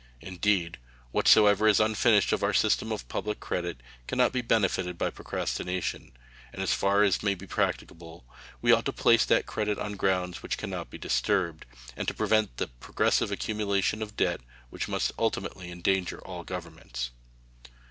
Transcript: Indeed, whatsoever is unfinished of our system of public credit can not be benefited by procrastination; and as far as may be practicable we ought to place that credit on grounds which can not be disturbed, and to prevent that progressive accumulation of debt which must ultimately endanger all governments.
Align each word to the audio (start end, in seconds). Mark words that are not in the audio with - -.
Indeed, 0.19 0.79
whatsoever 1.11 1.67
is 1.67 1.79
unfinished 1.79 2.33
of 2.33 2.41
our 2.41 2.55
system 2.55 2.91
of 2.91 3.07
public 3.07 3.39
credit 3.39 3.81
can 4.07 4.17
not 4.17 4.31
be 4.33 4.41
benefited 4.41 4.97
by 4.97 5.11
procrastination; 5.11 6.13
and 6.51 6.63
as 6.63 6.73
far 6.73 7.03
as 7.03 7.21
may 7.21 7.35
be 7.35 7.45
practicable 7.45 8.25
we 8.63 8.71
ought 8.71 8.85
to 8.85 8.93
place 8.93 9.25
that 9.25 9.45
credit 9.45 9.77
on 9.77 9.93
grounds 9.93 10.41
which 10.41 10.57
can 10.57 10.71
not 10.71 10.89
be 10.89 10.97
disturbed, 10.97 11.67
and 11.95 12.07
to 12.07 12.15
prevent 12.15 12.57
that 12.57 12.79
progressive 12.79 13.29
accumulation 13.31 14.01
of 14.01 14.17
debt 14.17 14.41
which 14.71 14.87
must 14.87 15.11
ultimately 15.19 15.69
endanger 15.69 16.19
all 16.25 16.43
governments. 16.43 17.11